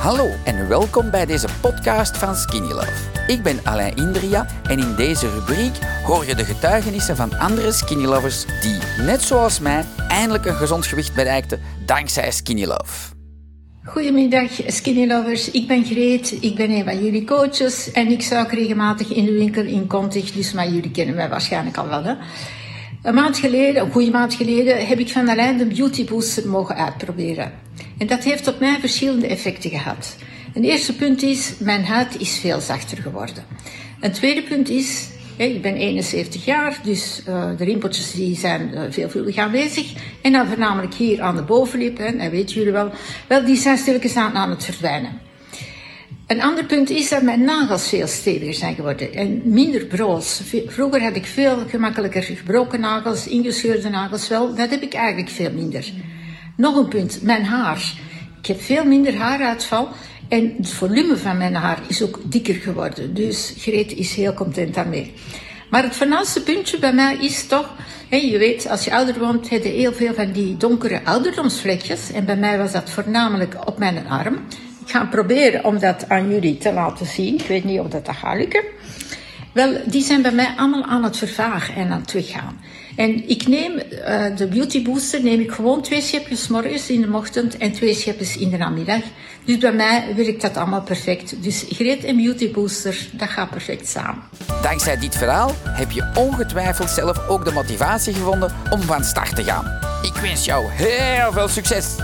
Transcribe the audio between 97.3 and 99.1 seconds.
de motivatie gevonden om van